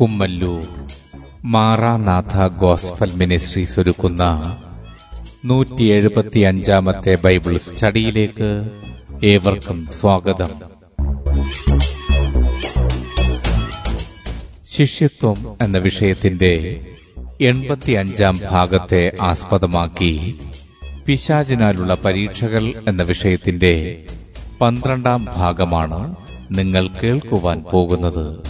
[0.00, 0.68] Kummallur.
[1.44, 4.56] Maranatha gospel ministries ഒരുക്കുന്ന
[5.44, 8.70] നൂറ്റി എഴുപത്തി അഞ്ചാമത്തെ ബൈബിൾ സ്റ്റഡിയിലേക്ക്
[9.24, 10.50] ഏവർക്കും സ്വാഗതം.
[14.66, 16.84] ശിഷ്യത്വം എന്ന വിഷയത്തിന്റെ
[17.40, 20.38] എൺപത്തി അഞ്ചാം ഭാഗത്തെ ആസ്പദമാക്കി
[21.06, 24.04] പിശാചിനാലുള്ള പരീക്ഷകൾ എന്ന വിഷയത്തിന്റെ
[24.60, 26.14] പന്ത്രണ്ടാം ഭാഗമാണ്
[26.50, 28.49] നിങ്ങൾ കേൾക്കുവാൻ പോകുന്നത്.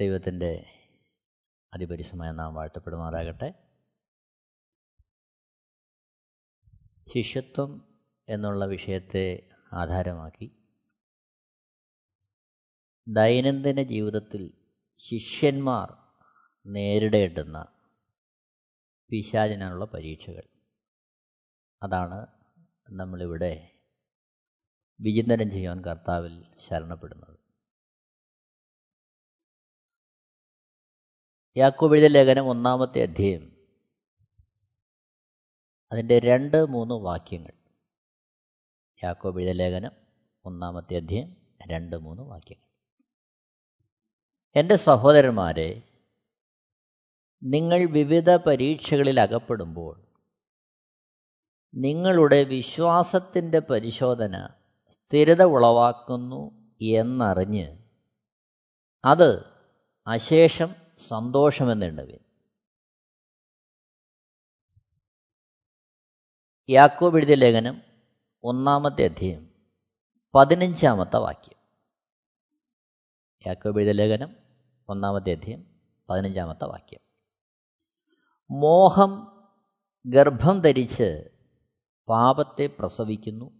[0.00, 0.64] ദൈവത്തിന്റെ
[1.74, 3.54] അതിപരിസമായ നാം വാഴ്ത്തപ്പെടുമാറാകട്ടെ.
[7.14, 7.98] ശിഷ്യത്വം
[8.28, 10.50] എന്നുള്ള വിഷയത്തെ ആധാരമാക്കി
[13.08, 14.52] ദൈനംദിന ജീവിതത്തിൽ
[14.96, 15.96] ശിഷ്യന്മാർ
[16.66, 17.66] നേരിടേണ്ടുന്ന
[19.10, 20.42] പിശാചിനുള്ള പരീക്ഷകൾ.
[21.82, 22.26] അതാണ്
[22.90, 23.78] നമ്മളിവിടെ
[25.00, 27.39] വിചിന്തനം ചെയ്യാൻ കർത്താവിൽ ശരണപ്പെടുന്നത്.
[31.56, 33.52] യാക്കോബിഴുത ലേഖനം ഒന്നാമത്തെ അധ്യായം.
[35.92, 37.52] അതിന്റെ രണ്ട് മൂന്ന് വാക്യങ്ങൾ.
[39.04, 39.90] യാക്കോബിഴുത ലേഖനം
[40.44, 42.70] ഒന്നാമത്തെ അധ്യായം രണ്ട് മൂന്ന് വാക്യങ്ങൾ.
[44.56, 45.82] എന്റെ സഹോദരന്മാരെ
[47.42, 50.06] നിങ്ങൾ വിവിധ പരീക്ഷകളിൽ അകപ്പെടുമ്പോൾ
[51.74, 54.48] നിങ്ങളുടെ വിശ്വാസത്തിന്റെ പരിശോധന
[54.90, 57.78] സ്ഥിരത ഉളവാക്കുന്നു എന്നറിഞ്ഞ്
[59.04, 59.44] അത്
[60.06, 62.18] അശേഷം സന്തോഷമെന്നുണ്ടവൻ
[66.70, 67.82] യാക്കോബ് എഴുതിയ ലേഖനം
[68.44, 69.54] ഒന്നാമത്തെ അധ്യയം
[70.34, 71.58] പതിനഞ്ചാമത്തെ വാക്യം.
[73.46, 74.36] യാക്കോബ് എഴുതിയ ലേഖനം
[74.88, 75.80] ഒന്നാമത്തെ അധ്യയം
[76.10, 77.00] പതിനഞ്ചാമത്തെ വാക്യം.
[78.50, 79.42] മോഹം
[80.06, 81.30] ഗർഭം ധരിച്ച്
[82.08, 83.50] പാപത്തെ പ്രസവിക്കുന്നു.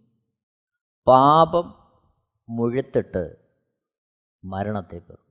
[1.07, 1.91] പാപം
[2.49, 3.53] മുഴുത്തിട്ട്
[4.43, 5.30] മരണത്തെ പെറും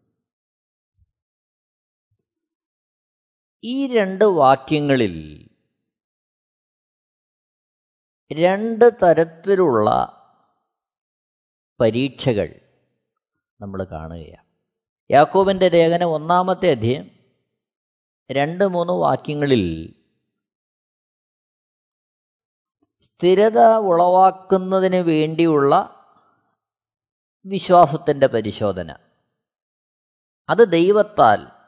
[3.64, 5.46] ഈ രണ്ട് വാക്യങ്ങളിൽ
[8.32, 9.90] രണ്ട് തരത്തിലുള്ള
[11.80, 12.60] പരീക്ഷകൾ
[13.60, 14.46] നമ്മൾ കാണുകയാണ്.
[15.10, 17.10] യാക്കോബിന്റെ ലേഖനം ഒന്നാമത്തെ അധ്യയം
[18.30, 19.94] രണ്ട് മൂന്ന് വാക്യങ്ങളിൽ
[23.00, 25.96] സ്ഥിരത ഉളവാക്കുന്നതിന് വേണ്ടിയുള്ള
[27.44, 28.96] വിശ്വാസത്തിന്റെ പരിശോധന.
[30.48, 31.59] അത് ദൈവത്താൽ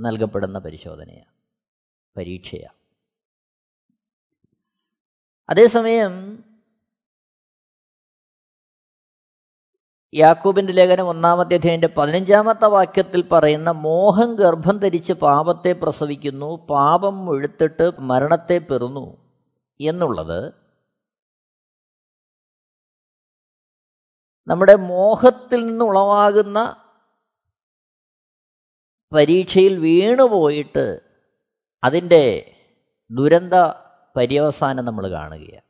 [0.00, 1.32] നൽകപ്പെടുന്ന പരിശോധനയാണ്
[2.16, 2.74] പരീക്ഷയാണ്.
[5.48, 6.44] അതേസമയം
[10.14, 18.58] യാക്കൂബിന്റെ ലേഖനം ഒന്നാമത്തെ അധ്യായന്റെ പതിനഞ്ചാമത്തെ വാക്യത്തിൽ പറയുന്ന മോഹം ഗർഭം ധരിച്ച് പാപത്തെ പ്രസവിക്കുന്നു പാപം മുഴുത്തിട്ട് മരണത്തെ
[18.58, 19.16] പെറുന്നു
[19.80, 20.52] എന്നുള്ളത്
[24.48, 26.87] നമ്മുടെ മോഹത്തിൽ നിന്ന് ഉളവാകുന്ന
[29.12, 31.00] പരീക്ഷയിൽ വീണുപോയിട്ട്
[31.84, 32.54] അതിന്റെ
[33.10, 33.54] ദുരന്ത
[34.16, 35.68] പര്യവസാനം നമ്മൾ കാണുകയാണ്.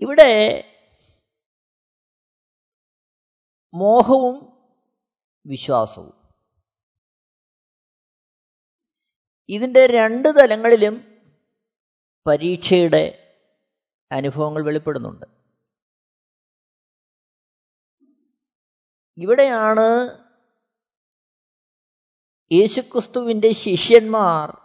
[0.00, 0.64] ഇവിടെ
[3.74, 4.62] മോഹവും
[5.46, 6.12] വിശ്വാസവും.
[9.48, 11.22] ഇതിന്റെ രണ്ട് തലങ്ങളിലും
[12.26, 13.36] പരീക്ഷയുടെ
[14.12, 15.39] അനുഭവങ്ങൾ വെളിപ്പെടുന്നുണ്ട്.
[19.16, 20.20] ഇവിടെയാണ്
[22.52, 24.60] യേശുക്രിസ്തുവിന്റെ ശിഷ്യന്മാർ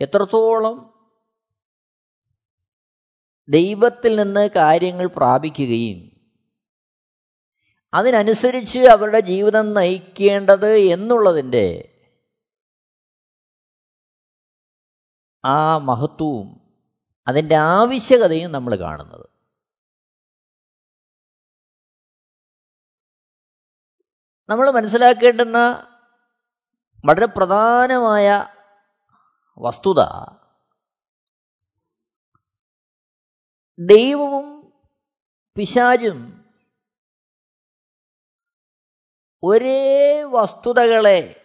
[0.00, 0.94] എത്രത്തോളം
[3.48, 6.14] ദൈവത്തിൽ നിന്ന് കാര്യങ്ങൾ പ്രാപിക്കുകയും
[7.94, 11.90] അതിനനുസരിച്ച് അവരുടെ ജീവിതം നയിക്കേണ്ടത് എന്നുള്ളതിന്റെ
[15.44, 16.70] ആ മഹത്വവും
[17.28, 19.33] അതിന്റെ ആവശ്യകതയും നമ്മൾ കാണുന്നത്.
[24.48, 25.58] നമ്മൾ മനസ്സിലാക്കേണ്ടുന്ന
[27.04, 28.46] വളരെ പ്രധാനമായ
[29.58, 30.00] വസ്തുത
[33.78, 34.72] ദൈവവും
[35.56, 36.44] പിശാചും
[39.42, 41.40] ഒരേ വസ്തുതകളെ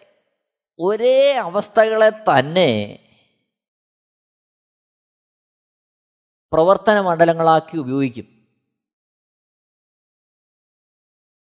[0.78, 2.70] ഒരേ അവസ്ഥകളെ തന്നെ
[6.52, 8.48] പ്രവർത്തന മണ്ഡലങ്ങളാക്കി ഉപയോഗിക്കും.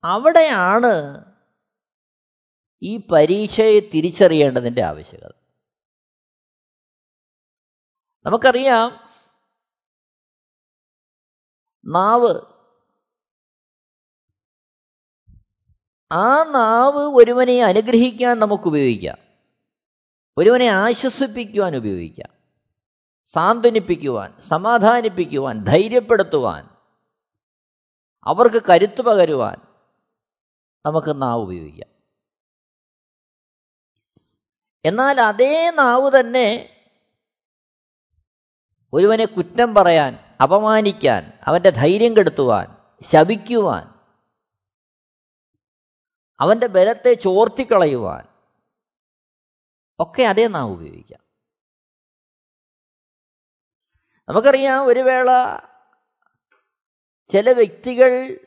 [0.04, 1.31] അവിടെയാണ്
[2.84, 5.32] ഈ പരീക്ഷയെ തിരിച്ചറിയേണ്ടതിന്റെ ആവശ്യകത.
[8.26, 9.10] നമുക്കറിയാം
[11.86, 12.42] നാവ്
[16.12, 19.18] ആ നാവ് ഒരുവനെ അനുഗ്രഹിക്കാൻ നമുക്ക് ഉപയോഗിക്കാം
[20.38, 22.30] ഒരുവനെ ആശ്വസിപ്പിക്കുവാൻ ഉപയോഗിക്കാം.
[23.26, 26.70] സാന്ത്വനിപ്പിക്കുവാൻ സമാധാനിപ്പിക്കുവാൻ ധൈര്യപ്പെടുത്തുവാൻ
[28.24, 29.58] അവർക്ക് കരുത്തു പകരുവാൻ
[30.86, 32.01] നമുക്ക് നാവ് ഉപയോഗിക്കാം.
[34.86, 36.78] എന്നാൽ അതേ നാവ് തന്നെ
[38.94, 43.94] ഒരുവനെ കുറ്റം പറയാൻ അപമാനിക്കാൻ അവന്റെ ധൈര്യം കെടുത്തുവാൻ ശപിക്കുവാൻ
[46.40, 48.28] അവന്റെ ബലത്തെ ചോർത്തിക്കളയുവാൻ
[50.00, 51.20] ഒക്കെ അതേ നാവ് ഉപയോഗിക്കാം.
[54.30, 55.32] നമുക്കറിയാം ഒരു വേള
[57.32, 58.38] ചില വ്യക്തികൾ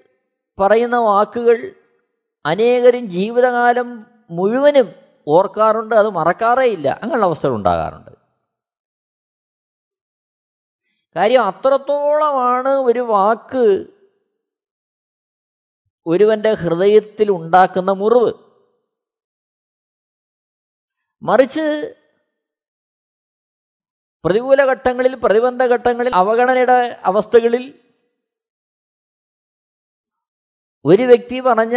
[0.60, 1.74] പറയുന്ന വാക്കുകൾ
[2.46, 6.88] അനേകരും ജീവിതകാലം മുഴുവനും ഓർക്കാറുണ്ട് അത് മറക്കാറേ ഇല്ല.
[7.02, 8.10] അങ്ങനെയുള്ള അവസ്ഥകൾ ഉണ്ടാകാറുണ്ട്.
[11.16, 13.94] കാര്യം അത്രത്തോളമാണ് ഒരു വാക്ക്
[16.06, 18.32] ഒരുവന്റെ ഹൃദയത്തിൽ ഉണ്ടാക്കുന്ന മുറിവ്.
[21.22, 21.94] മറിച്ച്
[24.24, 27.80] പ്രതികൂല ഘട്ടങ്ങളിൽ പ്രതിബന്ധ ഘട്ടങ്ങളിൽ അവഗണനയുടെ അവസ്ഥകളിൽ
[30.84, 31.76] ഒരു വ്യക്തി പറഞ്ഞ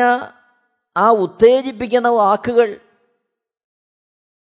[0.97, 2.86] ആ ഉത്തേജിപ്പിക്കുന്ന വാക്കുകൾ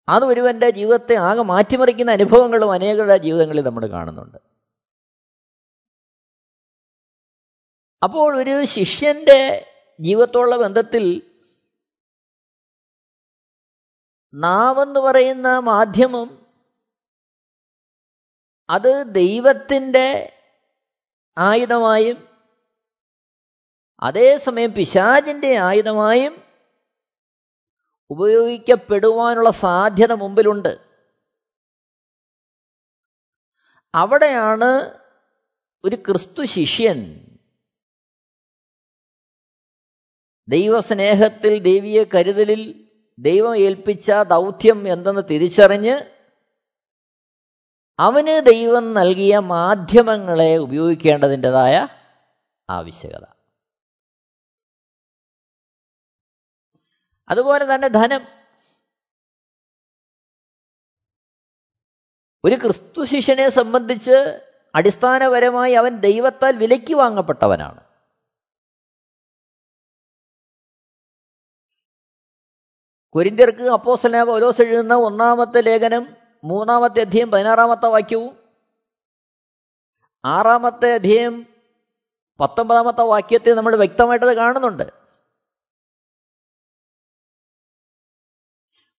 [0.09, 4.39] അത് ഒരുവന്റെ ജീവിതത്തെ ആകെ മാറ്റിമറിക്കുന്ന അനുഭവങ്ങളും അനേകരുടെ ജീവിതങ്ങളിൽ നമ്മൾ കാണുന്നുണ്ട്.
[8.03, 11.33] അപ്പോൾ ഒരു ശിഷ്യന്റെ ജീവിതത്തോടുള്ള ബന്ധത്തിൽ
[14.35, 16.47] നാവെന്ന് പറയുന്ന മാധ്യമം
[18.71, 20.33] അത് ദൈവത്തിന്റെ
[21.39, 22.29] ആയുധമായും
[24.01, 26.46] അതേസമയം പിശാചിന്റെ ആയുധമായും
[28.11, 30.79] ഉപയോഗിക്കപ്പെടുവാനുള്ള സാധ്യത മുമ്പിലുണ്ട്.
[33.95, 34.99] അവിടെയാണ്
[35.85, 37.23] ഒരു ക്രിസ്തു ശിഷ്യൻ
[40.49, 46.01] ദൈവസ്നേഹത്തിൽ ദൈവീയ കരുതലിൽ ദൈവം ഏൽപ്പിച്ച ദൗത്യം എന്തെന്ന് തിരിച്ചറിഞ്ഞ്
[47.99, 51.89] അവന് ദൈവം നൽകിയ മാധ്യമങ്ങളെ ഉപയോഗിക്കേണ്ടതിന്റെതായ
[52.71, 53.36] ആവശ്യകത.
[57.29, 58.21] അതുപോലെ തന്നെ ധനം.
[62.45, 64.43] ഒരു ക്രിസ്തു ശിഷ്യനെ സംബന്ധിച്ച്
[64.75, 67.87] അടിസ്ഥാനപരമായി അവൻ ദൈവത്താൽ വിലയ്ക്ക് വാങ്ങപ്പെട്ടവനാണ്.
[73.13, 78.47] കൊരിന്ത്യർക്ക് അപ്പോസല പൗലോസ് എഴുതുന്ന ഒന്നാമത്തെ ലേഖനം മൂന്നാമത്തെ അധ്യയം പതിനാറാമത്തെ വാക്യവും
[80.25, 81.47] ആറാമത്തെ അധ്യയം
[82.41, 85.06] പത്തൊമ്പതാമത്തെ വാക്യത്തെ നമ്മൾ വ്യക്തമായിട്ടത് കാണുന്നുണ്ട്.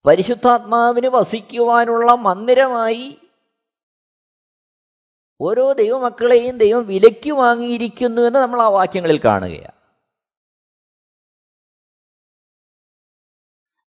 [0.06, 3.22] പരിശുദ്ധാത്മാവിന് വസിക്കുവാനുള്ള മന്ദിരമായി
[5.42, 9.78] ഓരോ ദൈവമക്കളെയും ദൈവം വിലയ്ക്ക് വാങ്ങിയിരിക്കുന്നു എന്ന് നമ്മൾ ആ വാക്യങ്ങളിൽ കാണുകയാണ്.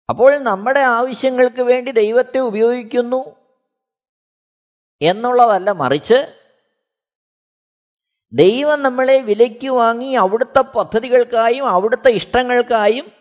[0.10, 3.36] അപ്പോൾ നമ്മുടെ ആവശ്യങ്ങൾക്ക് വേണ്ടി ദൈവത്തെ ഉപയോഗിക്കുന്നു
[5.02, 6.46] എന്നുള്ളതല്ല മറിച്ച്
[8.34, 13.19] ദൈവം നമ്മളെ വിലയ്ക്ക് വാങ്ങി അവിടുത്തെ പദ്ധതികൾക്കായും അവിടുത്തെ ഇഷ്ടങ്ങൾക്കായും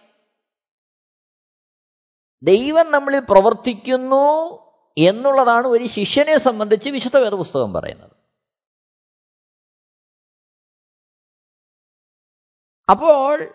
[2.43, 4.59] ദൈവം നമ്മളിൽ പ്രവർത്തിക്കുന്നു
[4.99, 8.13] എന്നുള്ളതാണ് ഒരു ശിഷ്യനെ സംബന്ധിച്ച് വിശുദ്ധ വേദപുസ്തകം പറയുന്നത്.
[12.91, 13.55] അപ്പോൾ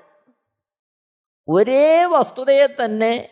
[1.48, 3.30] ഒരേ വസ്തുതയെ തന്നെ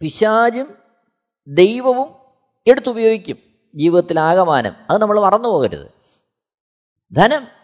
[0.00, 0.78] പിശാചും
[1.46, 2.08] ദൈവവും
[2.66, 3.36] എടുത്തുപയോഗിക്കും.
[3.74, 4.72] ജീവിതത്തിലാകമാനം.
[4.90, 5.90] അത് നമ്മൾ മറന്നു പോകരുത്
[7.14, 7.61] ധനം.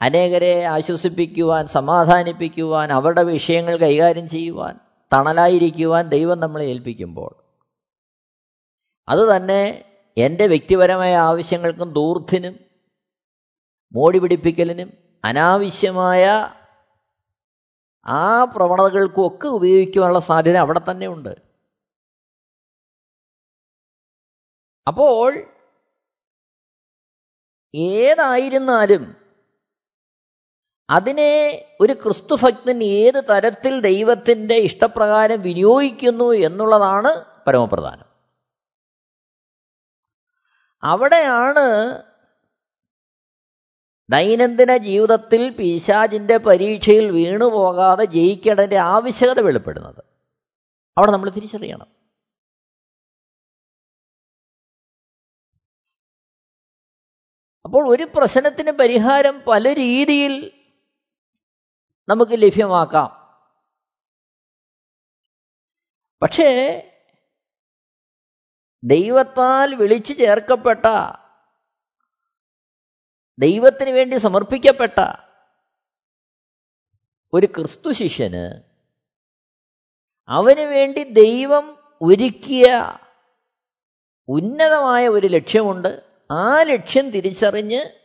[0.00, 4.80] അനേകരെ ആശ്വസിപ്പിക്കുവാൻ സമാധാനിപ്പിക്കുവാൻ അവരുടെ വിഷയങ്ങൾ കൈകാര്യം ചെയ്യുവാൻ
[5.12, 7.34] തണലായിരിക്കുവാൻ ദൈവം നമ്മളെ ഏൽപ്പിക്കുമ്പോൾ.
[9.08, 9.84] അതുതന്നെ
[10.16, 12.60] എന്റെ വ്യക്തിപരമായ ആവശ്യങ്ങൾക്കും ദൂർത്തിനും
[13.92, 14.92] മോടി പിടിപ്പിക്കലിനും
[15.24, 16.54] അനാവശ്യമായ
[18.06, 21.36] ആ പ്രവണതകൾക്കും ഒക്കെ ഉപയോഗിക്കുവാനുള്ള സാധ്യത അവിടെ തന്നെ ഉണ്ട്.
[24.88, 25.44] അപ്പോൾ
[27.74, 29.27] ഏതായിരുന്നാലും
[30.90, 38.04] അതിനെ ഒരു ക്രിസ്തുഭക്തൻ ഏത് തരത്തിൽ ദൈവത്തിന്റെ ഇഷ്ടപ്രകാരം വിനിയോഗിക്കുന്നു എന്നുള്ളതാണ് പരമപ്രധാനം.
[40.82, 42.02] അവിടെയാണ്
[44.10, 50.04] ദൈനംദിന ജീവിതത്തിൽ പിശാജിന്റെ പരീക്ഷയിൽ വീണുപോകാതെ ജയിക്കേണ്ടതിന്റെ ആവശ്യകത വെളിപ്പെടുന്നത്.
[50.98, 51.98] അവിടെ നമ്മൾ തിരിച്ചറിയണം.
[57.64, 60.57] അപ്പോൾ ഒരു പ്രശ്നത്തിന് പരിഹാരം പല രീതിയിൽ
[62.08, 63.18] നമുക്ക് ലഭ്യമാക്കാം.
[66.22, 66.48] പക്ഷേ
[68.84, 70.86] ദൈവത്താൽ വിളിച്ചു ചേർക്കപ്പെട്ട
[73.38, 75.00] ദൈവത്തിന് വേണ്ടി സമർപ്പിക്കപ്പെട്ട
[77.32, 78.62] ഒരു ക്രിസ്തു ശിഷ്യന്
[80.28, 82.66] അവന് വേണ്ടി ദൈവം ഒരുക്കിയ
[84.28, 86.02] ഉന്നതമായ ഒരു ലക്ഷ്യമുണ്ട്.
[86.30, 87.97] ആ ലക്ഷ്യം തിരിച്ചറിഞ്ഞ്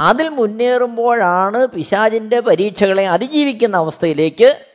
[0.00, 4.66] അതിൽ മുന്നേറുമ്പോഴാണ് പിശാചിന്റെ പരീക്ഷകളെ അതിജീവിക്കുന്ന അവസ്ഥയിലേക്ക്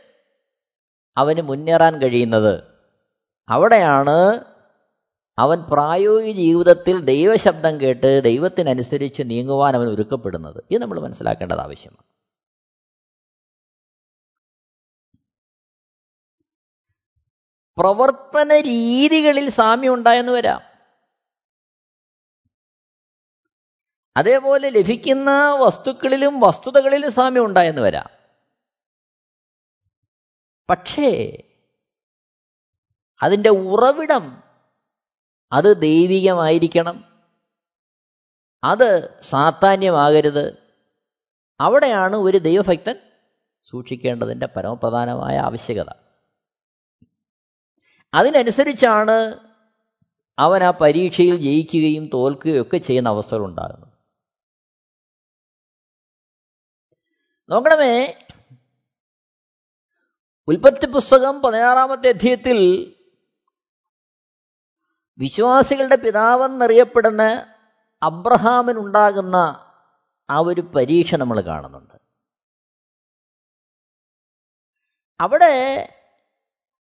[1.18, 2.64] അവന് മുന്നേറാൻ കഴിയുന്നത്.
[3.50, 4.46] അവിടെയാണ്
[5.40, 10.64] അവൻ പ്രായോഗിക ജീവിതത്തിൽ ദൈവശബ്ദം കേട്ട് ദൈവത്തിനനുസരിച്ച് നീങ്ങുവാൻ അവൻ ഒരുക്കപ്പെടുന്നത്.
[10.72, 12.12] ഇത് നമ്മൾ മനസ്സിലാക്കേണ്ടത് ആവശ്യമാണ്.
[17.78, 20.71] പ്രവർത്തന രീതികളിൽ സാമ്യം ഉണ്ടായെന്ന് വരാം.
[24.18, 28.10] അതേപോലെ ലഭിക്കുന്ന വസ്തുക്കളിലും വസ്തുതകളിലും സാമ്യം ഉണ്ടായെന്ന് വരാം.
[30.70, 31.44] പക്ഷേ
[33.22, 34.44] അതിന്റെ ഉറവിടം
[35.52, 37.24] അത് ദൈവികമായിരിക്കണം.
[38.64, 40.58] അത് സാത്താന്യമാകരുത്.
[41.60, 42.96] അവിടെയാണ് ഒരു ദൈവഭക്തൻ
[43.70, 45.94] സൂക്ഷിക്കേണ്ടതിന്റെ പരമപ്രധാനമായ ആവശ്യകത.
[48.14, 49.36] അതിനനുസരിച്ചാണ്
[50.40, 53.91] അവൻ ആ പരീക്ഷയിൽ ജയിക്കുകയും തോൽക്കുകയും ഒക്കെ ചെയ്യുന്ന അവസരം ഉണ്ടാകുന്നത്.
[57.52, 58.26] നോക്കണമേ.
[60.48, 62.94] ഉൽപ്പത്തി പുസ്തകം പതിനാറാമത്തെ അധ്യയത്തിൽ
[65.18, 67.54] വിശ്വാസികളുടെ പിതാവെന്നറിയപ്പെടുന്ന
[68.04, 69.36] അബ്രഹാമിനുണ്ടാകുന്ന
[70.30, 71.94] ആ ഒരു പരീക്ഷ നമ്മൾ കാണുന്നുണ്ട്.
[75.20, 75.88] അവിടെ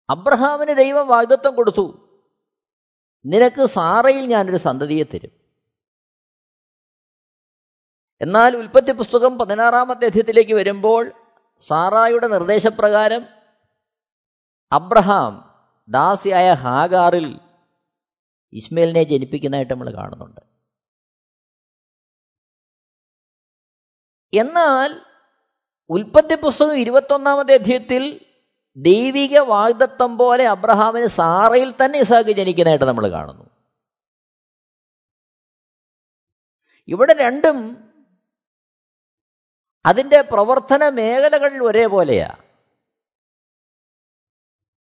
[0.09, 2.17] അബ്രഹാമിന് ദൈവം വാഗ്ദത്വം കൊടുത്തു.
[3.25, 5.40] നിനക്ക് സാറയിൽ ഞാനൊരു സന്തതിയെ തരും.
[8.21, 11.11] എന്നാൽ ഉൽപ്പത്തി പുസ്തകം പതിനാറാമത്തെ അധ്യയത്തിലേക്ക് വരുമ്പോൾ
[11.59, 13.25] സാറായുടെ നിർദ്ദേശപ്രകാരം
[14.71, 17.39] അബ്രഹാം ദാസിയായ ഹാഗാറിൽ
[18.53, 20.41] ഇസ്മേലിനെ ജനിപ്പിക്കുന്നതായിട്ട് നമ്മൾ കാണുന്നുണ്ട്.
[24.33, 25.01] എന്നാൽ
[25.89, 28.25] ഉൽപ്പത്തി പുസ്തകം ഇരുപത്തൊന്നാമത്തെ അധ്യയത്തിൽ
[28.75, 33.49] ദൈവിക വാഗ്ദത്വം പോലെ അബ്രഹാമിന് സാറയിൽ തന്നെ ഇസാഖ് ജനിക്കുന്നതായിട്ട് നമ്മൾ കാണുന്നു.
[36.87, 37.90] ഇവിടെ രണ്ടും
[39.85, 42.29] അതിന്റെ പ്രവർത്തന മേഖലകൾ ഒരേപോലെയാ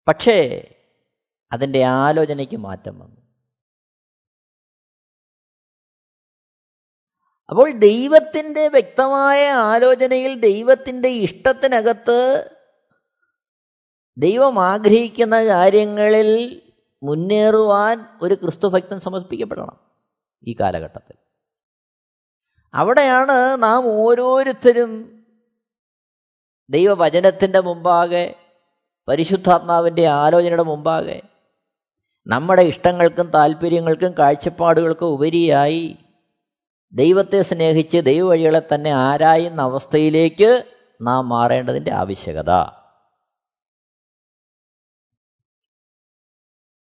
[0.09, 0.69] പക്ഷേ
[1.53, 3.21] അതിന്റെ ആലോചനയ്ക്ക് മാറ്റം വന്നു.
[7.50, 12.50] അപ്പോൾ ദൈവത്തിന്റെ വ്യക്തമായ ആലോചനയിൽ ദൈവത്തിന്റെ ഇഷ്ടത്തിനകത്ത്
[14.19, 16.62] ദൈവം ആഗ്രഹിക്കുന്ന കാര്യങ്ങളിൽ
[17.03, 19.81] മുന്നേറുവാൻ ഒരു ക്രിസ്തുഭക്തൻ സമർപ്പിക്കപ്പെടണം
[20.49, 21.25] ഈ കാലഘട്ടത്തിൽ.
[22.75, 25.23] അവിടെയാണ് നാം ഓരോരുത്തരും
[26.70, 28.35] ദൈവവചനത്തിന്റെ മുമ്പാകെ
[29.08, 31.23] പരിശുദ്ധാത്മാവിന്റെ ആലോചനയുടെ മുമ്പാകെ
[32.26, 35.99] നമ്മുടെ ഇഷ്ടങ്ങൾക്കും താല്പര്യങ്ങൾക്കും കാഴ്ചപ്പാടുകൾക്കും ഉപരിയായി
[36.92, 42.50] ദൈവത്തെ സ്നേഹിച്ച് ദൈവവഴികളെ തന്നെ ആരായുന്ന അവസ്ഥയിലേക്ക് നാം മാറേണ്ടതിന്റെ ആവശ്യകത.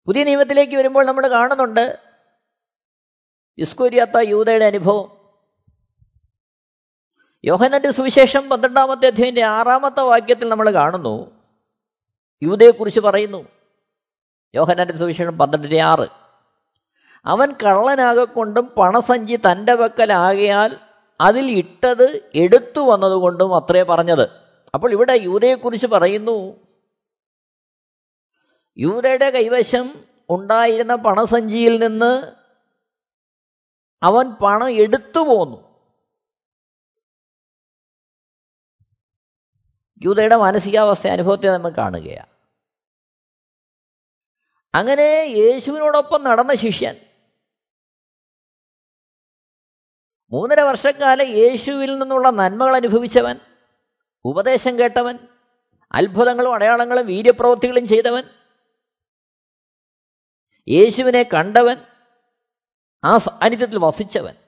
[0.06, 1.98] പുതിയ നിയമത്തിലേക്ക് വരുമ്പോൾ നമ്മൾ കാണുന്നുണ്ട്
[3.58, 5.19] ഇസ്കൂരിയാത്ത യൂതയുടെ അനുഭവം.
[7.44, 11.30] യോഹനന്റെ സുവിശേഷം പന്ത്രണ്ടാമത്തെ അധ്യയന്റെ ആറാമത്തെ വാക്യത്തിൽ നമ്മൾ കാണുന്നു.
[12.42, 13.49] യൂതയെക്കുറിച്ച് പറയുന്നു.
[14.54, 16.09] യോഹനന്റെ സുവിശേഷം പന്ത്രണ്ടിന്റെ ആറ്.
[17.25, 20.76] അവൻ കള്ളനാകൊണ്ടും പണസഞ്ചി തന്റെ പക്കലാകയാൽ
[21.20, 24.28] അതിൽ ഇട്ടത് എടുത്തു വന്നതുകൊണ്ടും അത്രേ പറഞ്ഞത്.
[24.75, 26.56] അപ്പോൾ ഇവിടെ യൂതയെക്കുറിച്ച് പറയുന്നു.
[28.78, 29.94] യൂതയുടെ കൈവശം
[30.30, 32.32] ഉണ്ടായിരുന്ന പണസഞ്ചിയിൽ നിന്ന്
[34.02, 35.69] അവൻ പണം എടുത്തു പോന്നു.
[40.02, 42.30] യൂതയുടെ മാനസികാവസ്ഥ അനുഭവത്തെ നമ്മൾ കാണുകയാണ്.
[44.75, 46.97] അങ്ങനെ യേശുവിനോടൊപ്പം നടന്ന ശിഷ്യൻ
[50.33, 53.37] മൂന്നര വർഷക്കാലം യേശുവിൽ നിന്നുള്ള നന്മകൾ അനുഭവിച്ചവൻ
[54.25, 55.19] ഉപദേശം കേട്ടവൻ
[55.92, 58.23] അത്ഭുതങ്ങളും അടയാളങ്ങളും വീര്യപ്രവൃത്തികളും ചെയ്തവൻ
[60.69, 61.76] യേശുവിനെ കണ്ടവൻ
[63.04, 64.39] ആ സാന്നിധ്യത്തിൽ വസിച്ചവൻ.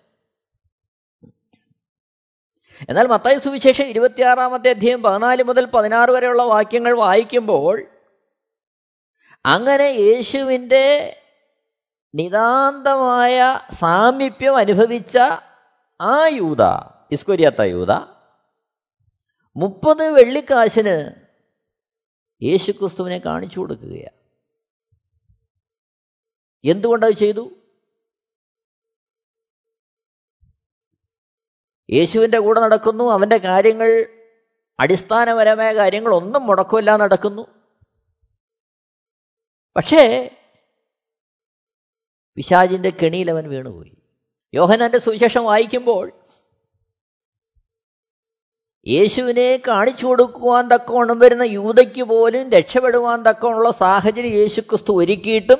[2.89, 7.83] എന്നാൽ മത്തായ സുവിശേഷം ഇരുപത്തിയാറാമത്തെ അധ്യയം പതിനാല് മുതൽ പതിനാറ് വരെയുള്ള വാക്യങ്ങൾ വായിക്കുമ്പോൾ
[9.47, 11.17] അങ്ങനെ യേശുവിന്റെ
[12.15, 15.19] നിതാന്തമായ സാമീപ്യം അനുഭവിച്ച
[16.01, 16.63] ആ യൂത
[17.11, 17.93] ഇസ്കൊരിയാത്ത യൂത
[19.57, 21.11] മുപ്പത് വെള്ളിക്കാശിന്
[22.43, 24.23] യേശുക്രിസ്തുവിനെ കാണിച്ചു കൊടുക്കുകയാണ്.
[26.65, 27.62] എന്തുകൊണ്ടത് ചെയ്തു?
[31.93, 33.05] യേശുവിന്റെ കൂടെ നടക്കുന്നു.
[33.05, 34.07] അവന്റെ കാര്യങ്ങൾ
[34.81, 37.43] അടിസ്ഥാനപരമായ കാര്യങ്ങൾ ഒന്നും മുടക്കമില്ല നടക്കുന്നു.
[39.77, 40.31] പക്ഷേ
[42.37, 43.97] പിശാജിന്റെ കെണിയിൽ അവൻ വീണുപോയി.
[44.55, 46.13] യോഹനാന്റെ സുവിശേഷം വായിക്കുമ്പോൾ
[48.89, 55.59] യേശുവിനെ കാണിച്ചു കൊടുക്കുവാൻ തക്കവണ്ണം വരുന്ന യൂതയ്ക്ക് പോലും രക്ഷപ്പെടുവാൻ തക്കമുള്ള സാഹചര്യം യേശുക്രിസ്തു ഒരുക്കിയിട്ടും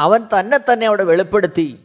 [0.00, 1.83] അവൻ തന്നെ തന്നെ അവിടെ വെളിപ്പെടുത്തി.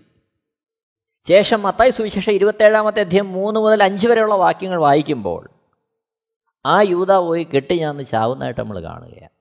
[1.28, 5.50] ശേഷം മത്തായി സുവിശേഷം ഇരുപത്തേഴാമത്തെ അധ്യയം മൂന്ന് മുതൽ അഞ്ച് വരെയുള്ള വാക്യങ്ങൾ വായിക്കുമ്പോൾ
[6.66, 9.40] ആ യൂത പോയി കെട്ടി ഞാൻ ചാവുന്നതായിട്ട് നമ്മൾ കാണുകയാണ്.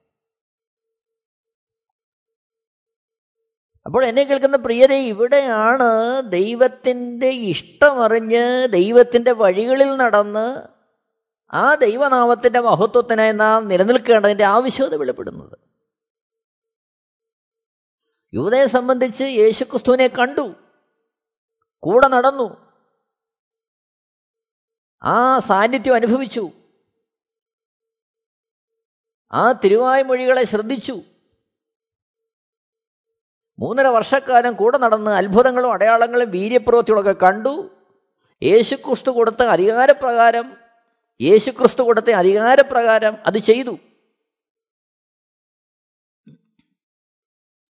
[3.85, 10.63] അപ്പോൾ എന്നെ കേൾക്കുന്ന പ്രിയരെ ഇവിടെയാണ് ദൈവത്തിന്റെ ഇഷ്ടമറിഞ്ഞ് ദൈവത്തിന്റെ വഴികളിൽ നടന്ന്
[11.53, 15.57] ആ ദൈവനാമത്തിന്റെ മഹത്വത്തിനായി നാം നിലനിൽക്കേണ്ടതിന്റെ ആവശ്യകത വെളിപ്പെടുന്നത്.
[18.33, 20.55] യുവതയെ സംബന്ധിച്ച് യേശുക്രിസ്തുവിനെ കണ്ടു.
[21.83, 22.69] കൂടെ നടന്നു.
[25.03, 26.51] ആ സാന്നിധ്യം അനുഭവിച്ചു.
[29.31, 31.01] ആ തിരുവായ്മൊഴികളെ ശ്രദ്ധിച്ചു.
[33.59, 37.75] മൂന്നര വർഷക്കാലം കൂടെ നടന്ന് അത്ഭുതങ്ങളും അടയാളങ്ങളും വീര്യപ്രവൃത്തികളൊക്കെ കണ്ടു.
[38.43, 40.57] യേശുക്രിസ്തു കൊടുത്ത അധികാരപ്രകാരം
[41.21, 43.77] യേശുക്രിസ്തു കൊടുത്ത അധികാരപ്രകാരം അത് ചെയ്തു.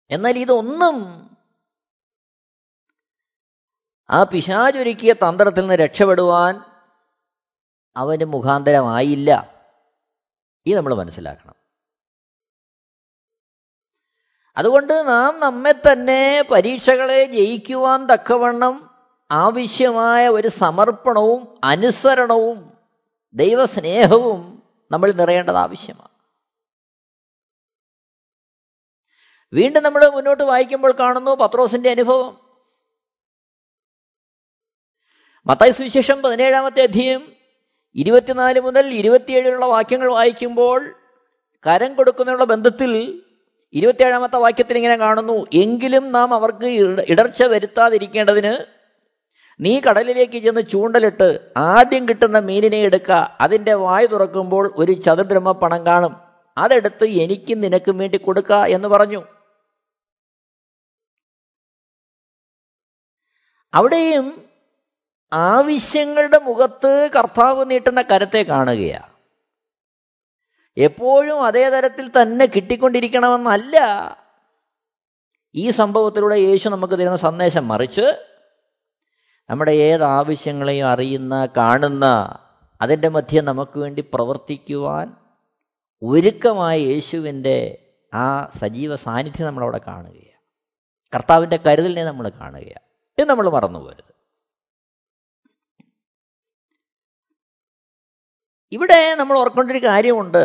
[0.09, 1.25] എന്നാൽ ഇതൊന്നും
[4.09, 6.61] ആ പിശാചൊരുക്കിയ തന്ത്രത്തിൽ നിന്ന് രക്ഷപ്പെടുവാൻ
[7.97, 9.53] അവന് മുഖാന്തരമായില്ല.
[10.67, 11.55] ഈ നമ്മൾ മനസ്സിലാക്കണം.
[14.57, 18.95] അതുകൊണ്ട് നാം നമ്മെ തന്നെ പരീക്ഷകളെ ജയിക്കുവാൻ തക്കവണ്ണം
[19.31, 22.77] ആവശ്യമായ ഒരു സമർപ്പണവും അനുസരണവും
[23.33, 26.09] ദൈവസ്നേഹവും നമ്മൾ നിറയേണ്ടത് ആവശ്യമാണ്.
[29.53, 32.44] വീണ്ടും നമ്മൾ മുന്നോട്ട് വായിക്കുമ്പോൾ കാണുന്നു പത്രോസിന്റെ അനുഭവം.
[35.47, 37.23] മത്തായി സുവിശേഷം പതിനേഴാമത്തെ അധ്യയം
[37.95, 40.93] ഇരുപത്തിനാല് മുതൽ ഇരുപത്തിയേഴിലുള്ള വാക്യങ്ങൾ വായിക്കുമ്പോൾ
[41.65, 43.21] കരം കൊടുക്കുന്നതിനുള്ള ബന്ധത്തിൽ
[43.73, 46.65] ഇരുപത്തിയേഴാമത്തെ വാക്യത്തിൽ ഇങ്ങനെ കാണുന്നു എങ്കിലും നാം അവർക്ക്
[47.07, 48.65] ഇടർച്ച വരുത്താതിരിക്കേണ്ടതിന്
[49.59, 51.27] നീ കടലിലേക്ക് ചെന്ന് ചൂണ്ടലിട്ട്
[51.57, 56.15] ആദ്യം കിട്ടുന്ന മീനിനെ എടുക്കുക അതിന്റെ വായ തുറക്കുമ്പോൾ ഒരു ചതുർദ്രമ പണം കാണും
[56.57, 59.21] അതെടുത്ത് എനിക്കും നിനക്കും വേണ്ടി കൊടുക്കുക എന്ന് പറഞ്ഞു.
[63.73, 64.54] അവിടെയും
[65.35, 69.11] ആവശ്യങ്ങളുടെ മുഖത്ത് കർത്താവ് നീട്ടുന്ന കരത്തെ കാണുകയാണ്
[70.77, 73.77] എപ്പോഴും അതേ തരത്തിൽ തന്നെ കിട്ടിക്കൊണ്ടിരിക്കണമെന്നല്ല.
[75.55, 78.05] ഈ സംഭവത്തിലൂടെ യേശു നമുക്ക് തരുന്ന സന്ദേശം മറിച്ച്
[79.49, 82.05] നമ്മുടെ ഏത് ആവശ്യങ്ങളെയും അറിയുന്ന കാണുന്ന
[82.81, 85.15] അതിന്റെ മധ്യം നമുക്ക് വേണ്ടി പ്രവർത്തിക്കുവാൻ
[86.03, 90.41] ഒരുക്കമായ യേശുവിന്റെ ആ സജീവ സാന്നിധ്യം നമ്മളവിടെ കാണുകയാണ്
[91.13, 92.85] കർത്താവിന്റെ കരുതലിനെ നമ്മൾ കാണുകയാണ്
[93.17, 94.13] ഇത് നമ്മൾ മറന്നു പോരുത്
[98.75, 100.43] ഇവിടെ നമ്മൾ ഓർക്കേണ്ട ഒരു കാര്യമുണ്ട്.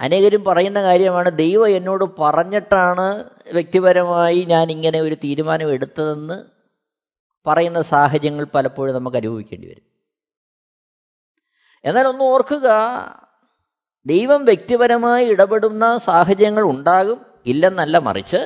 [0.00, 3.06] അനേകരും പറയുന്ന കാര്യമാണ് ദൈവം എന്നോട് പറഞ്ഞിട്ടാണ്
[3.52, 6.36] വ്യക്തിപരമായി ഞാൻ ഇങ്ങനെ ഒരു തീരുമാനം എടുത്തതെന്ന്
[7.46, 9.86] പറയുന്ന സാഹചര്യങ്ങൾ പലപ്പോഴും നമുക്ക് അനുഭവിക്കേണ്ടി വരും.
[11.84, 12.68] എന്നാൽ ഒന്ന് ഓർക്കുക
[14.06, 18.40] ദൈവം വ്യക്തിപരമായി ഇടപെടുന്ന സാഹചര്യങ്ങൾ ഉണ്ടാകും ഇല്ലെന്നല്ല മറിച്ച്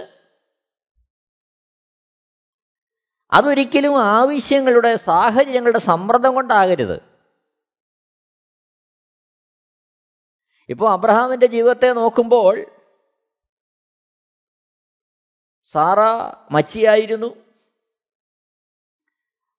[3.34, 7.02] അതൊരിക്കലും ആവശ്യങ്ങളുടെ സാഹചര്യങ്ങളുടെ സമ്മർദ്ദം കൊണ്ടാകരുത്.
[10.68, 12.66] ഇപ്പോൾ അബ്രഹാമിന്റെ ജീവിതത്തെ നോക്കുമ്പോൾ
[15.72, 15.98] സാറ
[16.50, 17.34] മച്ചിയായിരുന്നു.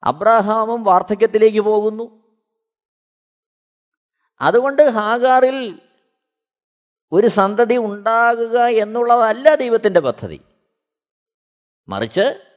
[0.04, 2.26] അബ്രഹാമും വാർദ്ധക്യത്തിലേക്ക് പോകുന്നു.
[4.42, 5.90] അതുകൊണ്ട് ഹാഗാറിൽ
[7.12, 10.46] ഒരു സന്തതി ഉണ്ടാകുക എന്നുള്ളതല്ല ദൈവത്തിന്റെ പദ്ധതി.
[11.88, 12.55] മറിച്ച്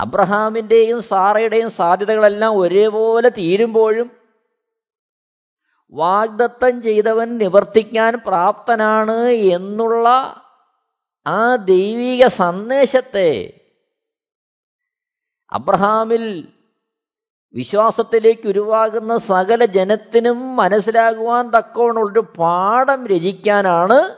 [0.00, 4.20] അബ്രഹാമിന്റെയും സാറയുടെയും സാധ്യതകളെല്ലാം ഒരേപോലെ തീരുമ്പോഴും
[5.92, 10.08] വാഗ്ദത്തം ചെയ്തവൻ നിവർത്തിക്കാൻ പ്രാപ്തനാണ് എന്നുള്ള
[11.26, 13.60] ആ ദൈവിക സന്ദേശത്തെ
[15.52, 16.48] അബ്രഹാമിൽ
[17.54, 24.16] വിശ്വാസത്തിലേക്ക് ഉരുവാകുന്ന സകല ജനത്തിനും മനസ്സിലാകുവാൻ തക്കവണ്ണുള്ളൊരു പാഠം രചിക്കാനാണ്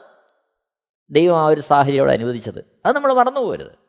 [1.11, 2.64] ദൈവം ആ ഒരു സാഹചര്യം അനുവദിച്ചത്.
[2.87, 3.82] അത് നമ്മൾ മറന്നുപോകരുത്.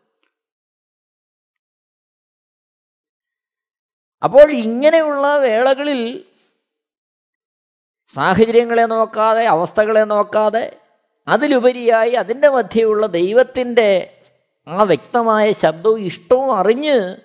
[4.24, 6.26] അപ്പോൾ ഇങ്ങനെയുള്ള വേളകളിൽ
[8.08, 10.80] സാഹചര്യങ്ങളെ നോക്കാതെ അവസ്ഥകളെ നോക്കാതെ
[11.28, 14.22] അതിലുപരിയായി അതിന്റെ മധ്യയുള്ള ദൈവത്തിന്റെ
[14.68, 17.18] ആ വ്യക്തമായ ശബ്ദവും ഇഷ്ടവും അറിഞ്ഞ്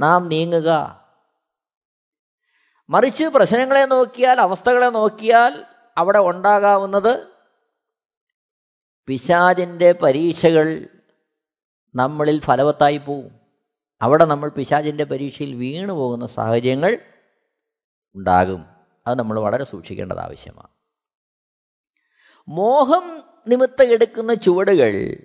[0.00, 1.02] നാം നീങ്ങുക.
[2.90, 5.64] മറിച്ച് പ്രശ്നങ്ങളെ നോക്കിയാൽ അവസ്ഥകളെ നോക്കിയാൽ
[5.98, 7.26] അവിടെ ഉണ്ടാകാവുന്നത്
[9.06, 10.88] പിശാചിന്റെ പരീക്ഷകൾ
[11.94, 13.45] നമ്മളിൽ ഫലവത്തായി പോവും.
[14.02, 16.98] അവിടെ നമ്മൾ പിശാചിന്റെ പരീക്ഷയിൽ വീണു പോകുന്ന സാഹചര്യങ്ങൾ
[18.14, 18.66] ഉണ്ടാകും.
[19.06, 20.68] അത് നമ്മൾ വളരെ സൂക്ഷിക്കേണ്ടത് ആവശ്യമാണ്.
[22.48, 25.16] മോഹം നിമിത്തം എടുക്കുന്ന ചുവടുകൾ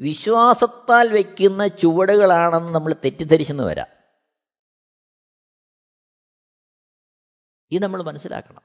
[0.00, 3.86] വിശ്വാസത്താൽ വയ്ക്കുന്ന ചുവടുകളാണെന്ന് നമ്മൾ തെറ്റിദ്ധരിച്ചെന്ന് വരാം.
[7.70, 8.62] ഇത് നമ്മൾ മനസ്സിലാക്കണം.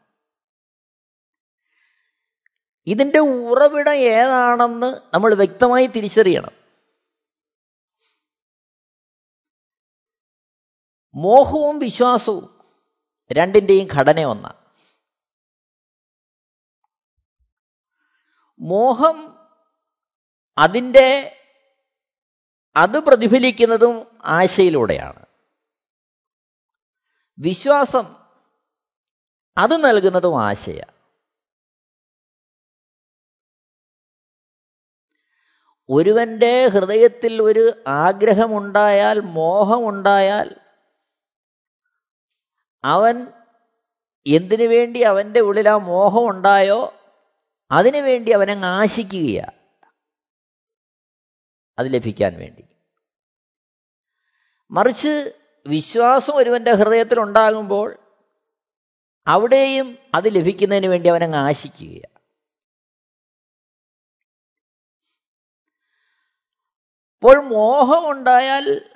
[2.88, 6.59] ഇതിന്റെ ഉറവിടം ഏതാണെന്ന് നമ്മൾ വ്യക്തമായി തിരിച്ചറിയണം.
[11.16, 12.60] മോഹവും വിശ്വാസവും
[13.32, 14.60] രണ്ടിന്റെയും ഘടന ഒന്നാണ്
[18.60, 19.40] മോഹം
[20.58, 21.36] അതിന്റെ
[22.76, 25.26] അത് പ്രതിഫലിക്കുന്നതും ആശയിലൂടെയാണ്.
[27.38, 28.16] വിശ്വാസം
[29.58, 30.82] അത് നൽകുന്നതും ആശയ.
[35.90, 40.59] ഒരുവന്റെ ഹൃദയത്തിൽ ഒരു ആഗ്രഹമുണ്ടായാൽ മോഹമുണ്ടായാൽ
[42.84, 43.28] അവൻ
[44.28, 46.94] എന്തിനു വേണ്ടി അവന്റെ ഉള്ളിൽ ആ മോഹം ഉണ്ടായോ?
[47.72, 49.52] അതിനു വേണ്ടി അവനെ ആശിക്കുകയാണ്
[51.80, 52.64] അത് ലഭിക്കാൻ വേണ്ടി.
[54.72, 57.98] മറിച്ച് വിശ്വാസം ഒരുവന്റെ ഹൃദയത്തിൽ ഉണ്ടാകുമ്പോൾ
[59.28, 62.20] അവിടെയും അത് ലഭിക്കുന്നതിന് വേണ്ടി അവനെ ആശിക്കുകയാണ്
[67.16, 68.90] അപ്പോൾ മോഹമുണ്ടായാൽ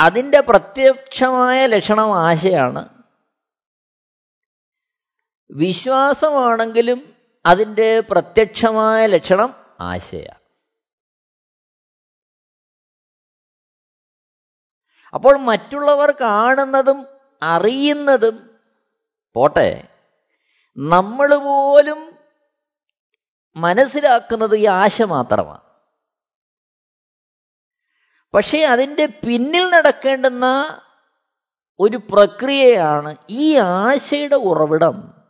[0.00, 3.01] അതിന്റെ പ്രത്യക്ഷമായ ലക്ഷണം ആശയാണ്.
[5.52, 7.14] വിശ്വാസമാണെങ്കിലും
[7.46, 10.26] അതിന്റെ പ്രത്യക്ഷമായ ലക്ഷണം ആശയ.
[15.14, 17.06] അപ്പോൾ മറ്റുള്ളവർ കാണുന്നതും
[17.42, 18.60] അറിയുന്നതും
[19.34, 19.88] പോട്ടെ
[20.78, 22.18] നമ്മൾ പോലും
[23.56, 25.60] മനസ്സിലാക്കുന്നത് ഈ ആശ മാത്രമാണ്.
[28.34, 30.46] പക്ഷേ അതിന്റെ പിന്നിൽ നടക്കേണ്ടുന്ന
[31.80, 35.21] ഒരു പ്രക്രിയയാണ് ഈ ആശയുടെ ഉറവിടം.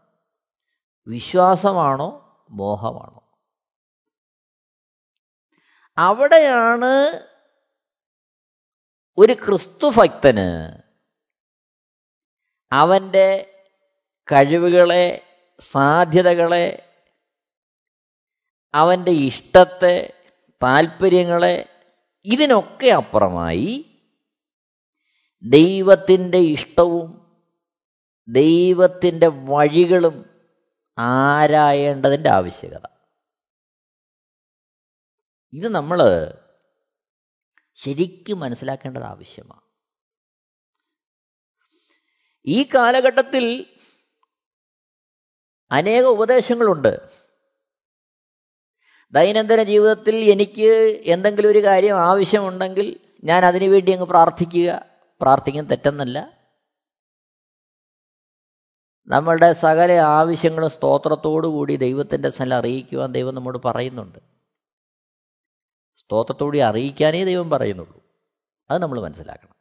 [1.07, 3.19] വിശ്വാസമാണോ മോഹമാണോ?
[5.99, 6.93] അവിടെയാണ്
[9.19, 10.49] ഒരു ക്രിസ്തുഭക്തന്
[12.73, 13.29] അവന്റെ
[14.33, 16.97] കഴിവുകളെ സാധ്യതകളെ
[18.75, 20.15] അവന്റെ ഇഷ്ടത്തെ
[20.62, 21.87] താല്പര്യങ്ങളെ
[22.25, 24.01] ഇതിനൊക്കെ അപ്പുറമായി
[25.45, 27.35] ദൈവത്തിന്റെ ഇഷ്ടവും
[28.29, 30.32] ദൈവത്തിന്റെ വഴികളും
[30.99, 32.87] ആരായേണ്ടതിന്റെ ആവശ്യകത.
[35.53, 35.99] ഇത് നമ്മൾ
[37.75, 39.61] ശരിക്കും മനസ്സിലാക്കേണ്ടത് ആവശ്യമാണ്.
[42.47, 43.67] ഈ കാലഘട്ടത്തിൽ
[45.71, 47.11] അനേക ഉപദേശങ്ങളുണ്ട്.
[49.13, 50.71] ദൈനംദിന ജീവിതത്തിൽ എനിക്ക്
[51.05, 54.87] എന്തെങ്കിലും ഒരു കാര്യം ആവശ്യമുണ്ടെങ്കിൽ ഞാൻ അതിനു വേണ്ടി അങ്ങ് പ്രാർത്ഥിക്കുക.
[55.21, 56.42] പ്രാർത്ഥിക്കാൻ തെറ്റെന്നല്ല.
[59.07, 64.19] നമ്മളുടെ സകല ആവശ്യങ്ങളും സ്തോത്രത്തോടു കൂടി ദൈവത്തിന്റെ സ്ഥലം അറിയിക്കുവാൻ ദൈവം നമ്മോട് പറയുന്നുണ്ട്.
[65.97, 68.03] സ്തോത്രത്തോടി അറിയിക്കാനേ ദൈവം പറയുന്നുള്ളൂ.
[68.71, 69.55] അത് നമ്മൾ മനസ്സിലാക്കണം.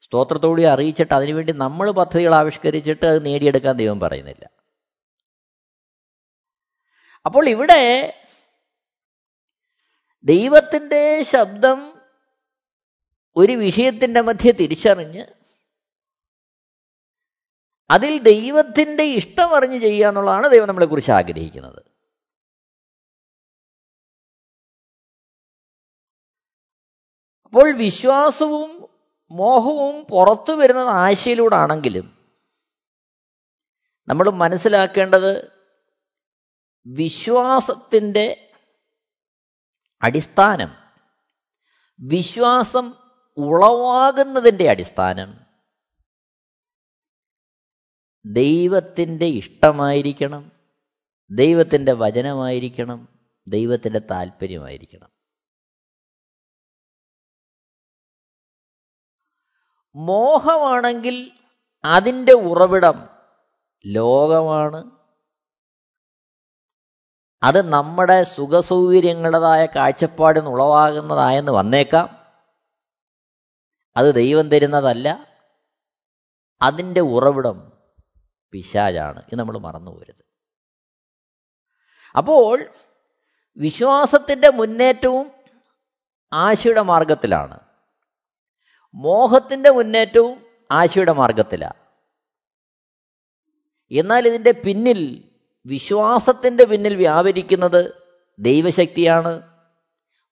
[0.00, 4.50] സ്തോത്രത്തോടി അറിയിച്ചിട്ട് അതിനുവേണ്ടി നമ്മൾ പദ്ധതികൾ ആവിഷ്കരിച്ചിട്ട് അത് നേടിയെടുക്കാൻ ദൈവം പറയുന്നില്ല.
[7.26, 8.14] അപ്പോൾ ഇവിടെ
[10.24, 11.92] ദൈവത്തിന്റെ ശബ്ദം
[13.36, 15.37] ഒരു വിഷയത്തിന്റെ മധ്യ തിരിച്ചറിഞ്ഞ്
[17.90, 21.82] അതിൽ ദൈവത്തിന്റെ ഇഷ്ടം അറിഞ്ഞ് ചെയ്യുക എന്നുള്ളതാണ് ദൈവം നമ്മളെക്കുറിച്ച് ആഗ്രഹിക്കുന്നത്.
[27.44, 28.88] അപ്പോൾ വിശ്വാസവും
[29.30, 32.18] മോഹവും പുറത്തു വരുന്നത് ആശയിലൂടാണെങ്കിലും
[34.08, 35.52] നമ്മൾ മനസ്സിലാക്കേണ്ടത്
[36.86, 38.54] വിശ്വാസത്തിന്റെ
[40.02, 40.70] അടിസ്ഥാനം
[42.00, 42.92] വിശ്വാസം
[43.36, 45.47] ഉളവാകുന്നതിന്റെ അടിസ്ഥാനം
[48.28, 50.52] ദൈവത്തിന്റെ ഇഷ്ടമായിരിക്കണം
[51.30, 53.08] ദൈവത്തിന്റെ വചനമായിരിക്കണം
[53.48, 55.08] ദൈവത്തിന്റെ താല്പര്യമായിരിക്കണം.
[59.94, 61.30] മോഹമാണെങ്കിൽ
[61.84, 63.08] അതിന്റെ ഉറവിടം
[63.86, 64.90] ലോകമാണ്.
[67.42, 72.18] അത് നമ്മുടെ സുഖസൗകര്യങ്ങളുടേതായ കാഴ്ചപ്പാടിന് ഉളവാകുന്നതായെന്ന് വന്നേക്കാം.
[73.96, 75.38] അത് ദൈവം തരുന്നതല്ല
[76.62, 77.77] അതിന്റെ ഉറവിടം
[78.52, 80.24] പിശാജാണ് ഇത് നമ്മൾ മറന്നു പോരുത്.
[82.16, 82.64] അപ്പോൾ
[83.56, 85.30] വിശ്വാസത്തിന്റെ മുന്നേറ്റവും
[86.32, 87.60] ആശയുടെ മാർഗത്തിലാണ്
[88.94, 91.88] മോഹത്തിന്റെ മുന്നേറ്റവും ആശയുടെ മാർഗത്തിലാണ്
[93.90, 95.30] എന്നാൽ ഇതിന്റെ പിന്നിൽ
[95.66, 97.94] വിശ്വാസത്തിന്റെ പിന്നിൽ വ്യാപരിക്കുന്നത്
[98.38, 99.42] ദൈവശക്തിയാണ്.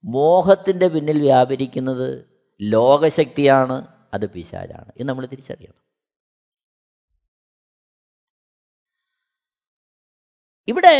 [0.04, 2.24] മോഹത്തിന്റെ പിന്നിൽ വ്യാപരിക്കുന്നത്
[2.60, 3.88] ലോകശക്തിയാണ്.
[4.14, 4.92] അത് പിശാചാണ്.
[4.96, 5.85] ഇത് നമ്മൾ തിരിച്ചറിയണം.
[10.68, 10.96] ഇവിടെ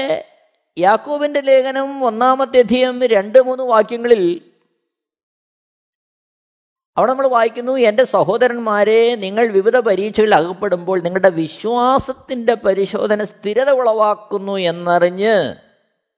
[0.77, 4.43] യാക്കോബിന്റെ ലേഖനം ഒന്നാമത്തെ അധ്യയം രണ്ട് മൂന്ന് വാക്യങ്ങളിൽ
[6.97, 15.57] അവിടെ നമ്മൾ വായിക്കുന്നു എന്റെ സഹോദരന്മാരെ നിങ്ങൾ വിവിധ പരീക്ഷകളിൽ അകപ്പെടുമ്പോൾ നിങ്ങളുടെ വിശ്വാസത്തിന്റെ പരിശോധന സ്ഥിരത ഉളവാക്കുന്നു എന്നറിഞ്ഞ്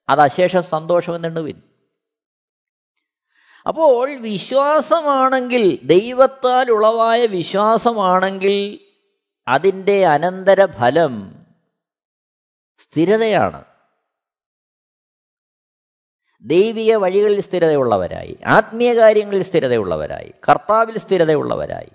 [0.09, 1.57] അത് അശേഷം സന്തോഷമെന്നുണ്ടുവിൻ
[3.67, 8.81] അപ്പോൾ വിശ്വാസമാണെങ്കിൽ ദൈവത്താൽ ഉളവായ വിശ്വാസമാണെങ്കിൽ
[9.47, 11.38] അതിന്റെ അനന്തരഫലം
[12.79, 13.65] സ്ഥിരതയാണ്.
[16.41, 21.91] ദൈവിക വഴികളിൽ സ്ഥിരതയുള്ളവരായി ആത്മീയ കാര്യങ്ങളിൽ സ്ഥിരതയുള്ളവരായി കർത്താവിൽ സ്ഥിരതയുള്ളവരായി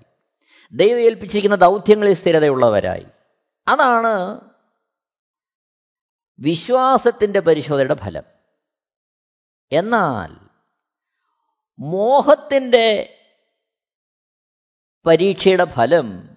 [0.72, 3.06] ദൈവം ഏൽപ്പിച്ചിരിക്കുന്ന ദൗത്യങ്ങളിൽ സ്ഥിരതയുള്ളവരായി.
[3.68, 4.42] അതാണ്
[6.40, 8.24] വിശ്വാസത്തിന്റെ പരിശോധനയുടെ ഫലം.
[9.72, 10.50] എന്നാൽ
[11.80, 13.18] മോഹത്തിന്റെ
[15.06, 16.33] പരീക്ഷയുടെ ഫലം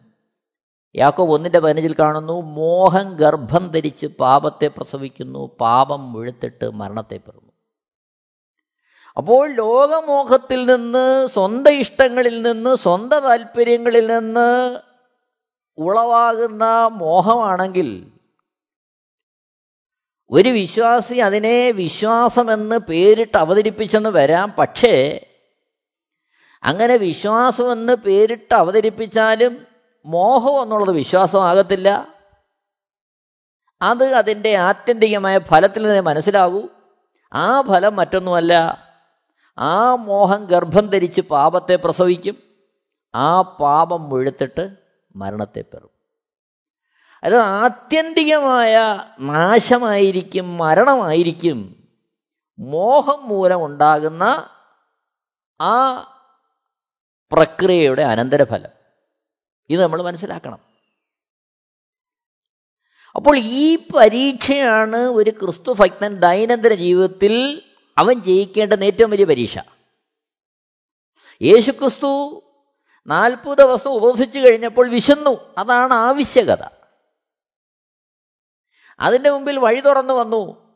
[0.96, 7.52] യാക്കോബ് ഒന്നിന്റെ പതിനഞ്ചിൽ കാണുന്നു മോഹം ഗർഭം ധരിച്ച് പാപത്തെ പ്രസവിക്കുന്നു പാപം മുഴുത്തിട്ട് മരണത്തെ പെറുന്നു.
[9.16, 14.80] അപ്പോൾ ലോകമോഹത്തിൽ നിന്ന് സ്വന്തം ഇഷ്ടങ്ങളിൽ നിന്ന് സ്വന്തം താല്പര്യങ്ങളിൽ നിന്ന്
[15.78, 18.12] ഉളവാകുന്ന മോഹമാണെങ്കിൽ
[20.30, 24.54] ഒരു വിശ്വാസി അതിനെ വിശ്വാസമെന്ന് പേരിട്ട് അവതരിപ്പിച്ചെന്ന് വരാം.
[24.58, 25.20] പക്ഷേ
[26.62, 29.66] അങ്ങനെ വിശ്വാസമെന്ന് പേരിട്ട് അവതരിപ്പിച്ചാലും
[30.06, 32.08] മോഹം എന്നുള്ളത് വിശ്വാസമാകത്തില്ല.
[33.82, 36.68] അത് അതിന്റെ ആത്യന്തികമായ ഫലത്തിൽ നിന്ന് മനസ്സിലാകൂ.
[37.32, 38.82] ആ ഫലം മറ്റൊന്നുമല്ല.
[39.58, 42.36] ആ മോഹം ഗർഭം ധരിച്ച് പാപത്തെ പ്രസവിക്കും.
[43.14, 44.70] ആ പാപം മുഴുത്തിട്ട്
[45.16, 45.90] മരണത്തെ പെറും.
[47.24, 51.88] അത് ആത്യന്തികമായ നാശമായിരിക്കും മരണമായിരിക്കും.
[52.58, 54.48] മോഹം മൂലം ഉണ്ടാകുന്ന
[55.60, 55.96] ആ
[57.32, 58.85] പ്രക്രിയയുടെ അനന്തരഫലം.
[59.70, 60.58] ഇത് നമ്മൾ മനസ്സിലാക്കണം.
[63.16, 67.62] അപ്പോൾ ഈ പരീക്ഷയാണ് ഒരു ക്രിസ്തു ഭക്തൻ ദൈനംദിന ജീവിതത്തിൽ
[67.98, 69.58] അവൻ ജയിക്കേണ്ടുന്ന ഏറ്റവും വലിയ പരീക്ഷ.
[71.42, 72.42] യേശു ക്രിസ്തു
[73.06, 75.54] നാൽപ്പത് ദിവസം ഉപവസിച്ചു കഴിഞ്ഞപ്പോൾ വിശന്നു.
[75.58, 76.62] അതാണ് ആവശ്യകത.
[79.00, 80.66] അതിന്റെ മുമ്പിൽ വഴി തുറന്നു വന്നു.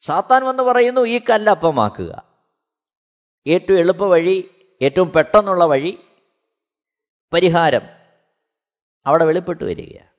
[0.00, 2.22] സാത്താൻ വന്ന് പറയുന്നു ഈ കല്ല് അപ്പമാക്കുക.
[3.46, 4.50] ഏറ്റവും എളുപ്പ വഴി
[4.82, 5.98] ഏറ്റവും പെട്ടെന്നുള്ള വഴി
[7.32, 8.03] പരിഹാരം.
[9.06, 10.14] അവിടെ വെളിപ്പെട്ടു വരികയാണ്.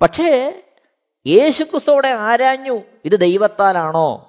[0.00, 0.62] പക്ഷേ
[1.26, 2.80] യേശുക്രിസ്തുവിടെ ആരാഞ്ഞു?
[3.04, 4.28] ഇത് ദൈവത്താലാണോ?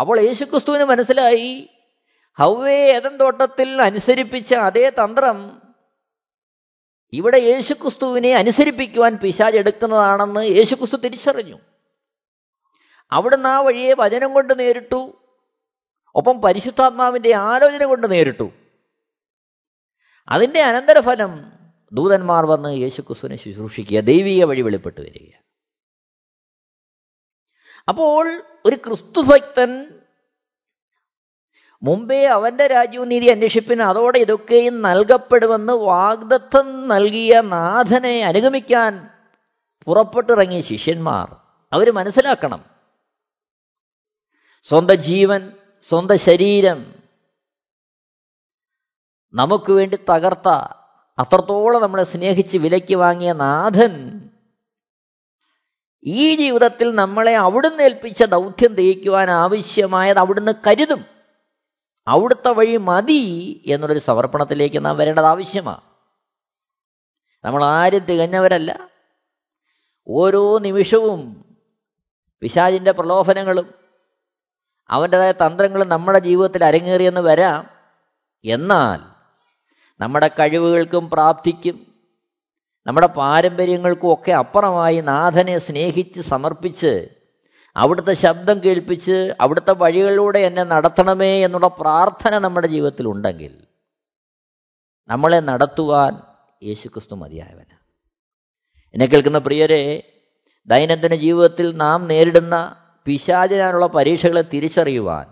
[0.00, 1.68] അപ്പോൾ യേശുക്രിസ്തുവിന് മനസ്സിലായി
[2.38, 5.62] ഹൗവേ ഏതൻ തോട്ടത്തിൽ അനുസരിപ്പിച്ച അതേ തന്ത്രം
[7.12, 11.58] ഇവിടെ യേശുക്രിസ്തുവിനെ അനുസരിപ്പിക്കുവാൻ പിശാജ് എടുക്കുന്നതാണെന്ന് യേശുക്രിസ്തു തിരിച്ചറിഞ്ഞു.
[13.12, 15.21] അവിടുന്ന് ആ വഴിയെ വചനം കൊണ്ട് നേരിട്ടു.
[16.14, 18.50] ഒപ്പം പരിശുദ്ധാത്മാവിന്റെ ആലോചന കൊണ്ട് നേരിട്ടു.
[20.28, 21.52] അതിന്റെ അനന്തരഫലം
[21.92, 25.42] ദൂതന്മാർ വന്ന് യേശുക്രിസ്തുവിനെ ശുശ്രൂഷിക്കുക ദൈവീയ വഴി വെളിപ്പെട്ട് വരിക
[27.88, 30.00] അപ്പോൾ ഒരു ക്രിസ്തുഭക്തൻ
[31.82, 39.10] മുമ്പേ അവന്റെ രാജ്യവും നീതി അന്വേഷിപ്പിന് അതോടെ ഇതൊക്കെയും നൽകപ്പെടുമെന്ന് വാഗ്ദത്തം നൽകിയ നാഥനെ അനുഗമിക്കാൻ
[39.86, 41.36] പുറപ്പെട്ടിറങ്ങിയ ശിഷ്യന്മാർ
[41.72, 42.64] അവർ മനസ്സിലാക്കണം.
[44.62, 46.94] സ്വന്തം ജീവൻ സ്വന്തം ശരീരം
[49.34, 50.48] നമുക്ക് വേണ്ടി തകർത്ത
[51.18, 54.22] അത്രത്തോളം നമ്മളെ സ്നേഹിച്ച് വിലയ്ക്ക് വാങ്ങിയ നാഥൻ
[56.04, 61.04] ഈ ജീവിതത്തിൽ നമ്മളെ അവിടുന്ന് ഏൽപ്പിച്ച ദൗത്യം തേക്കുവാൻ ആവശ്യമായത് അവിടുന്ന് കരുതും.
[62.06, 65.80] അവിടുത്തെ വഴി മതി എന്നുള്ളൊരു സമർപ്പണത്തിലേക്ക് നാം വരേണ്ടത് ആവശ്യമാണ്
[67.44, 68.90] നമ്മൾ ആരും തികഞ്ഞവരല്ല.
[70.08, 71.44] ഓരോ നിമിഷവും
[72.40, 73.81] പിശാചിന്റെ പ്രലോഭനങ്ങളും
[74.90, 77.66] അവന്റെതായ തന്ത്രങ്ങൾ നമ്മുടെ ജീവിതത്തിൽ അരങ്ങേറിയെന്ന് വരാം.
[78.44, 79.00] എന്നാൽ
[80.00, 81.86] നമ്മുടെ കഴിവുകൾക്കും പ്രാപ്തിക്കും
[82.86, 87.08] നമ്മുടെ പാരമ്പര്യങ്ങൾക്കും ഒക്കെ അപ്പുറമായി നാഥനെ സ്നേഹിച്ച് സമർപ്പിച്ച്
[87.76, 93.66] അവിടുത്തെ ശബ്ദം കേൾപ്പിച്ച് അവിടുത്തെ വഴികളിലൂടെ എന്നെ നടത്തണമേ എന്നുള്ള പ്രാർത്ഥന നമ്മുടെ ജീവിതത്തിൽ ഉണ്ടെങ്കിൽ
[95.08, 96.22] നമ്മളെ നടത്തുവാൻ
[96.62, 97.76] യേശുക്രിസ്തു മതിയായവന്
[98.94, 100.02] എന്നെ കേൾക്കുന്ന പ്രിയരെ
[100.68, 105.26] ദൈനംദിന ജീവിതത്തിൽ നാം നേരിടുന്ന പിശാചിനാനുള്ള പരീക്ഷകളെ തിരിച്ചറിയുവാൻ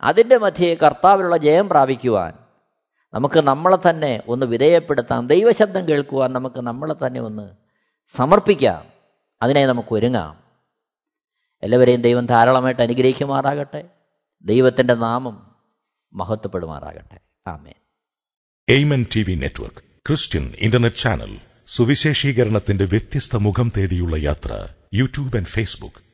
[0.00, 2.32] അതിന്റെ മധ്യേ കർത്താവിനുള്ള ജയം പ്രാപിക്കുവാൻ
[3.14, 7.50] നമുക്ക് നമ്മളെ തന്നെ ഒന്ന് വിധേയപ്പെടുത്താം ദൈവശബ്ദം കേൾക്കുവാൻ നമുക്ക് നമ്മളെ തന്നെ ഒന്ന്
[8.16, 8.84] സമർപ്പിക്കാം.
[9.42, 10.38] അതിനെ നമുക്ക് ഒരുങ്ങാം.
[11.62, 13.84] എല്ലാവരെയും ദൈവം ധാരാളമായിട്ട് അനുഗ്രഹിക്കുമാറാകട്ടെ.
[14.42, 15.54] ദൈവത്തിന്റെ നാമം
[16.12, 17.20] മഹത്വപ്പെടുമാറാകട്ടെ.
[17.46, 17.74] ആമേൻ.
[18.68, 26.13] Amen T V network Christian internet channel സുവിശേഷീകരണത്തിന്റെ വ്യത്യസ്ത മുഖം തേടിയുള്ള യാത്ര YouTube and Facebook.